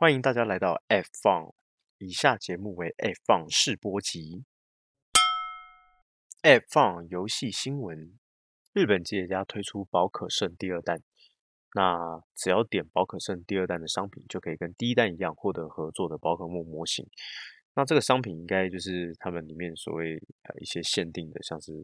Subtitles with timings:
[0.00, 1.52] 欢迎大家来到 F Fun，
[1.98, 4.46] 以下节目为 F Fun 试播集。
[6.40, 8.18] F Fun 游戏新闻：
[8.72, 11.02] 日本企业家推出宝可胜第二弹，
[11.74, 17.06] 那只要点宝可胜第二弹的商品，就可以跟第一弹一样获得合作的宝可梦模型。
[17.74, 21.74] 那这个商品应该就是他们里面所谓呃一些限定的，像是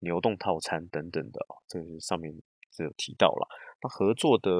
[0.00, 2.30] 牛丼套餐等等的哦，这个是上面
[2.76, 3.48] 是有提到了。
[3.80, 4.50] 那合作的。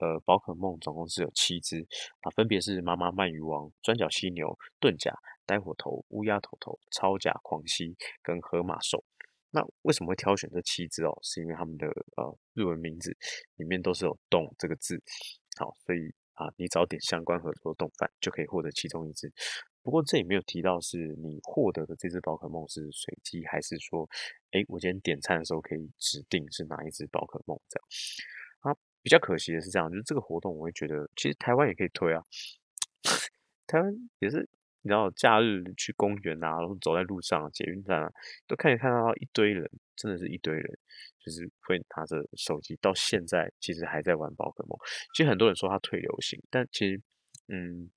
[0.00, 1.84] 呃，宝可梦总共是有七只
[2.20, 5.12] 啊，分别是妈妈鳗鱼王、钻角犀牛、盾甲、
[5.44, 9.02] 呆火头、乌鸦头头、超甲狂蜥跟河马兽。
[9.50, 11.18] 那为什么会挑选这七只哦？
[11.20, 13.10] 是因为他们的呃日文名字
[13.56, 15.02] 里面都是有“动”这个字，
[15.58, 19.26] 好，所以啊，你找点相关合作动饭就可以获得其中一只。
[19.82, 24.08] 不过这里没有提到是你获得的这只宝可梦是随机，还是说，
[24.50, 28.76] 哎，我今天点餐的时候可以指定是哪一只宝可梦这样啊。
[29.00, 32.22] 比较可惜的是这样，就是这个活动，我会觉得其实台湾也可以推啊。
[33.66, 34.46] 台湾也是，
[34.82, 38.10] 你知道，假日去公园啊，然后走在路上、啊捷运站啊，
[38.46, 40.78] 都可以看到一堆人，真的是一堆人，
[41.24, 44.76] 就是会拿着手机，到现在其实还在玩宝可梦。
[45.14, 47.00] 其实很多人说它退流行，但其实，
[47.48, 47.88] 嗯，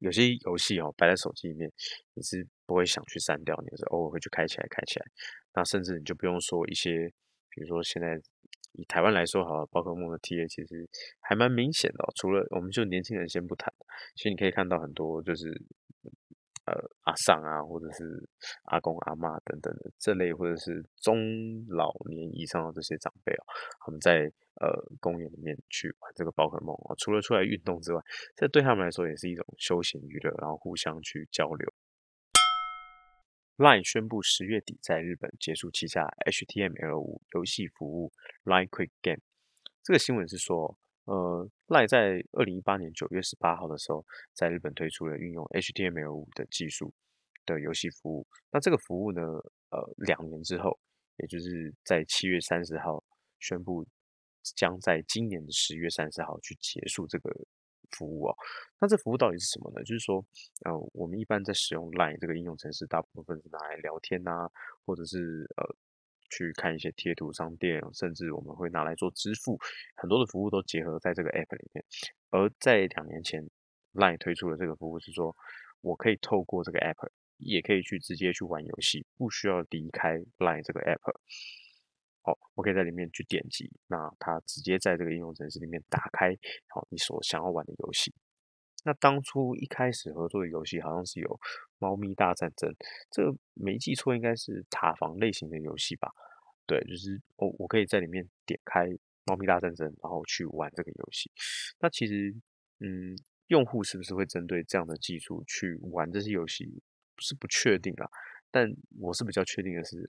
[0.00, 1.72] 有些游戏哦，摆在手机里面，
[2.12, 5.06] 你是不会想去删掉，你是偶尔会去开起来、开起来。
[5.54, 7.08] 那甚至你就不用说一些，
[7.48, 8.20] 比如说现在。
[8.74, 12.04] 以台湾来说，好，宝可梦的 TA 其实还蛮明显的。
[12.14, 13.74] 除了我们就年轻人先不谈，
[14.14, 15.50] 其实你可以看到很多就是
[16.66, 18.28] 呃阿桑啊，或者是
[18.66, 23.42] 阿公阿嬷等等的这类，或者是中老年以上的这些长辈哦，
[23.84, 24.30] 他们在
[24.60, 26.94] 呃公园里面去玩这个宝可梦啊。
[26.98, 28.00] 除了出来运动之外，
[28.36, 31.72] 这对他们来说也是一种休闲娱乐，然后互相去交流。
[33.56, 38.10] LINE 宣布十月底在日本结束旗下 HTML5 游戏服务
[38.44, 39.20] LINE Quick Game。
[39.82, 46.90] 这个新闻是说，呃，LINE 在二零一八年九月十八号的时候，在日本推出了运用 HTML5 的技术
[47.44, 48.26] 的游戏服务。
[48.50, 50.78] 那这个服务呢，呃，两年之后，
[51.18, 53.04] 也就是在七月三十号
[53.40, 53.86] 宣布，
[54.56, 57.30] 将在今年的十月三十号去结束这个。
[57.98, 58.36] 服务哦，
[58.80, 59.82] 那这服务到底是什么呢？
[59.82, 60.24] 就是说，
[60.64, 64.48] 呃，我们一般在使用 LINE 这个应用程式，大部分是拿来聊天啊，
[64.86, 65.66] 或者是呃
[66.30, 69.58] 去看一些贴图商店，甚至我们会拿来做支付，
[69.96, 71.84] 很多的服务都结合在这个 App 里面。
[72.30, 73.44] 而在两年前
[73.94, 75.34] ，LINE 推出了这个服务是说，
[75.80, 81.12] 我可以透过这个 App，也可以去直接去玩游戏，不需要离开 LINE 这个 App。
[82.22, 86.36] 好，我可以在里面去点击，那它直接在这个应用程式里面打开，
[86.68, 88.14] 好，你所想要玩的游戏。
[88.84, 91.28] 那当初一开始合作的游戏好像是有
[91.78, 92.70] 《猫咪大战争》，
[93.10, 96.10] 这个没记错应该是塔防类型的游戏吧？
[96.66, 98.86] 对，就是我我可以在里面点开
[99.26, 101.30] 《猫咪大战争》，然后去玩这个游戏。
[101.78, 102.34] 那其实，
[102.78, 103.14] 嗯，
[103.48, 106.82] 用户是不是会针对这样的技术去玩这些游戏，
[107.18, 108.08] 是不确定啦。
[108.50, 108.66] 但
[108.98, 110.08] 我是比较确定的是，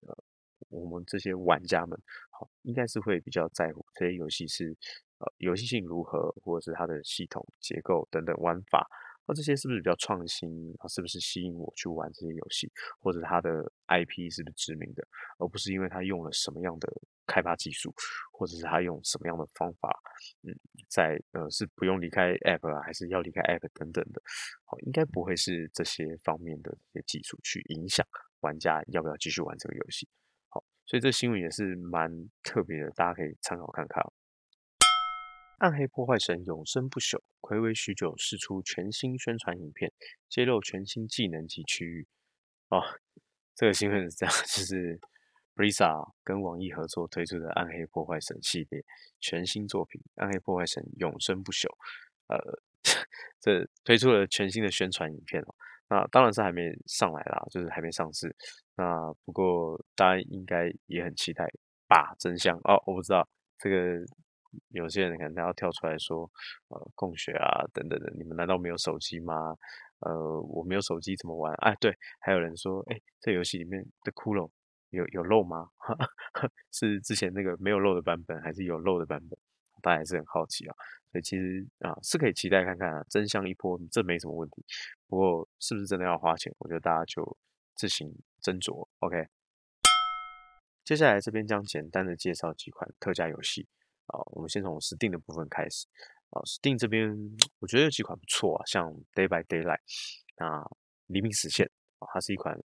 [0.72, 2.00] 我们这些玩家们，
[2.32, 4.76] 好，应该是会比较在乎这些游戏是，
[5.20, 8.88] 呃，游戏性如何，或者是它的系统结构等等玩法，
[9.28, 10.74] 那这些是不是比较创新？
[10.80, 15.06] 啊，是不是吸引我去玩这些游戏，或者它的 IP 是不是知名的，
[15.38, 16.88] 而不是因为它用了什么样的
[17.28, 17.94] 开发技术，
[18.32, 19.90] 或者是它用什么样的方法，
[20.44, 24.22] 嗯，在呃是不用离开 App 啊，还是要离开 App 等等的，
[24.64, 28.06] 好，应该不会是这些方面的这些技术去影响
[28.40, 30.08] 玩家要不要继续玩这个游戏。
[30.86, 34.04] 所以这新闻也是蛮特别的，大家可以参考看看。
[35.60, 39.94] 暗黑破坏神永生不朽，睽违许久释出全新宣传影片，
[40.28, 42.08] 揭露全新技能及区域。
[42.70, 42.82] 哦，
[43.56, 45.00] 这个新闻是这样，就是
[45.54, 45.90] b r i s a
[46.24, 48.84] 跟网易合作推出的暗黑破坏神系列
[49.20, 51.68] 全新作品《暗黑破坏神永生不朽》。
[52.28, 52.64] 呃，
[53.40, 55.54] 这推出了全新的宣传影片哦。
[55.92, 58.34] 那当然是还没上来啦，就是还没上市。
[58.78, 61.46] 那不过大家应该也很期待
[61.86, 62.16] 吧？
[62.18, 63.28] 真相哦，我不知道
[63.60, 64.00] 这个，
[64.70, 66.22] 有些人可能要跳出来说，
[66.70, 69.54] 呃，共学啊等等的，你们难道没有手机吗？
[70.00, 71.54] 呃，我没有手机怎么玩？
[71.56, 74.50] 哎，对，还有人说，哎，这游戏里面的骷髅
[74.92, 75.68] 有有肉吗？
[76.72, 79.38] 是之前那个没有肉的版本，还是有肉的版本？
[79.82, 80.76] 大家还是很好奇啊。
[81.12, 84.64] 所以其实啊，是可以期待看看啊，真相一波，这没什么问题。
[85.08, 86.56] 不过是不是真的要花钱？
[86.60, 87.38] 我觉得大家就
[87.76, 88.08] 自行
[88.42, 88.88] 斟酌。
[89.00, 89.28] OK，
[90.86, 93.68] 接下来这边将简单的介绍几款特价游戏
[94.06, 94.20] 啊。
[94.28, 95.86] 我们先从 Steam 的部分开始
[96.30, 96.40] 啊。
[96.44, 97.14] Steam 这边
[97.60, 99.82] 我觉得有几款不错啊，像 Day by Daylight
[100.38, 100.64] 啊，
[101.08, 101.70] 黎明死线
[102.00, 102.58] 啊，它是一款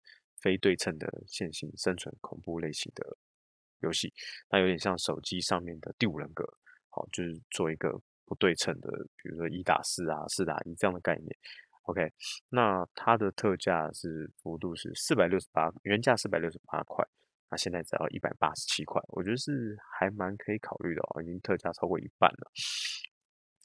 [0.43, 3.17] 非对称的线性生存恐怖类型的
[3.79, 4.13] 游戏，
[4.51, 6.45] 那有点像手机上面的第五人格，
[6.89, 7.99] 好，就是做一个。
[8.25, 8.89] 不对称的，
[9.21, 11.37] 比如说一打四啊、四打一这样的概念。
[11.83, 12.11] OK，
[12.49, 17.07] 那它的特价是幅度是四百六十八，原价四百六十八块，
[17.51, 22.51] 那现在只要一百八十七块，我觉得是还蛮可以考虑的哦，已经特价超过一半了。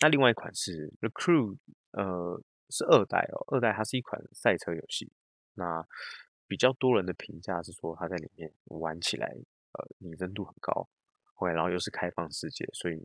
[0.00, 1.56] 那另外一款是 The Crew，
[1.92, 5.10] 呃，是二代哦，二代它是一款赛车游戏，
[5.54, 5.82] 那
[6.46, 10.86] 比较多人的评价是说它在里面玩起来，呃，拟真度很高。
[11.40, 13.02] 会，然后又是开放世界，所以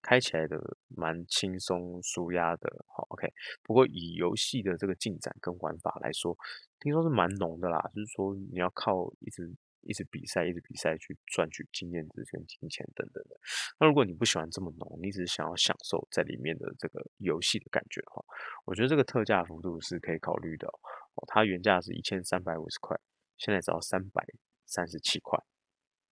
[0.00, 0.58] 开起来的
[0.88, 2.84] 蛮轻松舒压的。
[2.88, 3.30] 好，OK。
[3.62, 6.34] 不过以游戏的这个进展跟玩法来说，
[6.80, 13.36] 听说是蛮浓的啦，就是说你要靠一直一直比赛，一直比赛去赚取经验值跟金钱等等的。
[13.78, 18.24] 那如果你不喜欢这么浓，你只是想要享受在里面的这个游戏的感觉的话，
[18.64, 21.24] 我觉得这个特价幅度是可以考虑的哦。
[21.26, 22.98] 它原价是一千三百五十块，
[23.36, 24.24] 现在只要三百
[24.64, 25.38] 三十七块，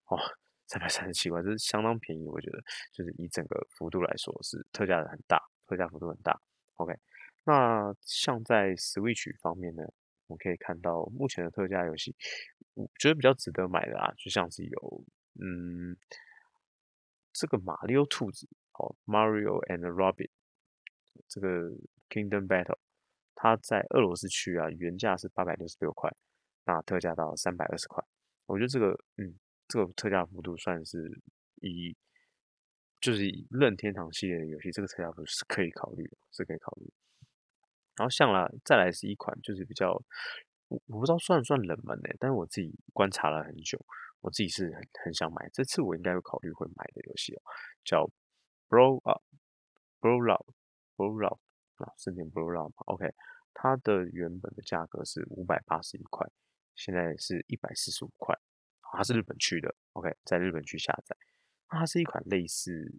[0.06, 0.18] 哦。
[0.72, 2.58] 三百三十七块，这是相当便宜，我觉得，
[2.94, 6.40] 就是以整个幅度来说，是特价的很大，特价幅度很大。
[6.76, 6.94] OK，
[7.44, 9.82] 那像在 Switch 方面呢，
[10.28, 12.16] 我们可以看到目前的特价游戏，
[12.72, 15.04] 我觉得比较值得买的啊，就像是有，
[15.42, 15.94] 嗯，
[17.34, 18.48] 这个马里奥兔子，
[18.78, 20.30] 哦，Mario and Rabbit，
[21.28, 21.70] 这个
[22.08, 22.78] Kingdom Battle，
[23.34, 26.10] 它在俄罗斯区啊，原价是八百六十六块，
[26.64, 28.02] 那特价到三百二十块，
[28.46, 29.38] 我觉得这个，嗯。
[29.68, 31.20] 这个特价幅度算是
[31.60, 31.96] 以，
[33.00, 36.92] 就是以任天堂系列的游戏，这个特价幅度是可以考虑，是可以考虑。
[37.96, 39.92] 然后像啦，再来是一款就是比较，
[40.68, 42.08] 我我不知道算不算冷门呢？
[42.18, 43.78] 但是我自己观察了很久，
[44.20, 47.42] 我自己是很很想买，这次我应该会考虑会买的游戏哦，
[47.84, 48.10] 叫
[48.68, 51.38] Brawl Up，Brawl，Brawl，
[51.76, 53.12] 啊，是念 Brawl 吗？OK，
[53.52, 56.26] 它的原本的价格是五百八十一块，
[56.74, 58.38] 现在是一百四十五块。
[58.92, 61.16] 它是日本区的，OK，在日本区下载。
[61.68, 62.92] 它是一款类似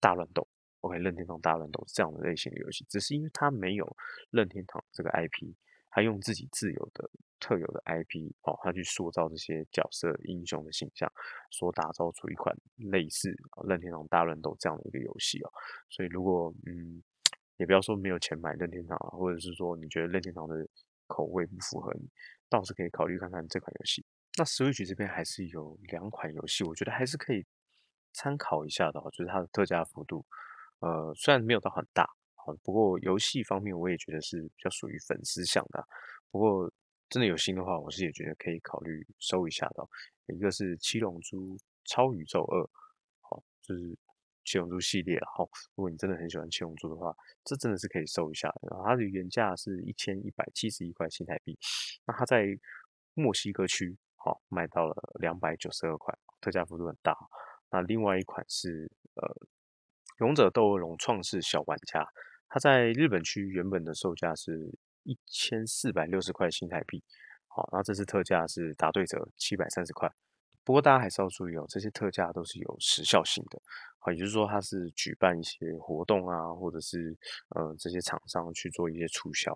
[0.00, 0.48] 大乱斗
[0.80, 3.96] ，OK，任天堂大乱斗这样的类型的游戏，只是因为它没有
[4.30, 5.54] 任天堂这个 IP，
[5.90, 11.12] 它用自己自有的特有的 IP 哦，它去塑造这些角色英雄的形象，
[11.50, 13.30] 所打造出一款类似
[13.68, 15.52] 任天堂大乱斗这样的一个游戏哦。
[15.90, 17.02] 所以如果嗯，
[17.58, 20.66] 也不要说没有钱买任天堂啊，或者是说你觉得任天堂的
[21.06, 22.08] 口味不符合你，
[22.48, 24.02] 倒是可以考虑看看这款游戏。
[24.38, 27.44] 那 Switch 这边还是有两款游戏，我觉得还是可以
[28.12, 30.24] 参考一下的，就是它的特价幅度，
[30.78, 35.86] 呃，虽然没有到很大，好，不过游戏方面我也觉得是比较属于粉丝向的。
[36.30, 36.72] 不过
[37.08, 39.86] 真的有心的话，我是也觉得可以考虑收一下的。
[40.34, 42.62] 一个是《七龙珠超宇宙二》，
[43.20, 43.82] 好，就是
[44.44, 45.44] 《七龙珠》系列，好，
[45.74, 48.80] 如果你真的很喜欢《七龙珠》的话，这真的是可以收一下的。
[48.84, 51.58] 它的原价是一千一百七十一块新台币，
[52.06, 52.46] 那它在
[53.14, 53.98] 墨西哥区。
[54.22, 57.16] 好，卖到了两百九十二块，特价幅度很大。
[57.70, 59.26] 那另外一款是呃，
[60.18, 62.02] 《勇者斗恶龙创世小玩家》，
[62.48, 67.02] 它在日本区原本的售价是一千四百六十块新台币。
[67.46, 70.12] 好，那这次特价是打对折七百三十块。
[70.62, 73.60] 不过大家还是要注意哦，这些特价都是有时效性的。
[74.00, 77.16] 好，也就是说它是举办一些活动啊，或者是
[77.50, 79.54] 呃这些厂商去做一些促销，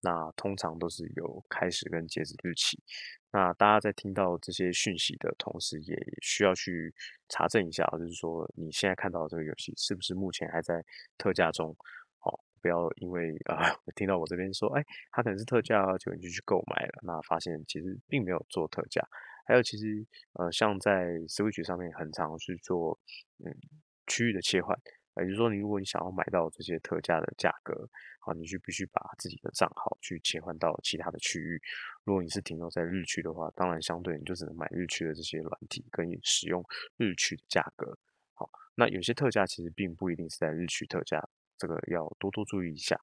[0.00, 2.82] 那通常都是有开始跟截止日期。
[3.30, 6.94] 那大家在听到这些讯息的同时，也需要去
[7.28, 10.84] 查证一下，就是说你现在看到这个游戏是不是目前还在
[11.16, 11.76] 特价中？
[12.62, 19.06] 不要因为啊、 听到我这边说，哎，它可能是特价，结果你就去购买了，那发现其实并没有做特价。
[19.44, 22.98] 还有，其实呃，像在 Switch 上面很常去做
[23.44, 23.52] 嗯
[24.06, 24.78] 区域的切换。
[25.16, 27.86] 也就是说，你如果你想要买到这些特价的价格，
[28.18, 31.60] 好，你就必须把自己的账号去切换到其他的区域。
[32.04, 36.64] 如果你是停留在日区的话，当然相对你就只能买日区的这些软体，跟使用
[36.96, 37.98] 日区的价格。
[38.32, 41.28] 好，那有些特价其实并不一定是在日区特价，
[41.62, 43.00] 这个要多多注意一下。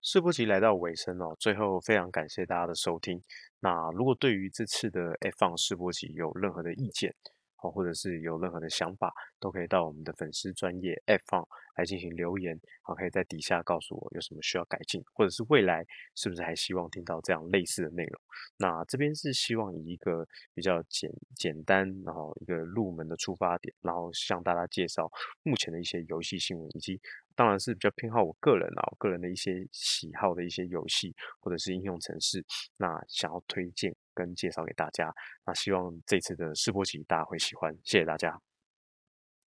[0.00, 3.22] 试播集来到尾声哦，最后非常感谢大家的收听。
[3.60, 7.14] 那如果对于这次的 F1 试播集有任何的意见，
[7.56, 18.20] 或者是有任何的想法，都可以到我们的粉丝专业 F1 来进行留言，好，可以在底下告诉我有什么需要改进，或者是未来是不是还希望听到这样类似的内容。
[18.56, 25.10] 那这边是希望以一个比较简简单，然后一个入门的出发点，然后向大家介绍
[25.42, 27.00] 目前的一些游戏新闻，以及
[27.34, 32.44] 当然是比较偏好我个人啊，我个人的一些喜好的一些游戏或者是应用程式，
[32.76, 33.94] 那想要推荐。
[34.16, 35.14] 跟介绍给大家，
[35.44, 38.55] 那希望这次的试播集大家会喜欢，谢谢大家。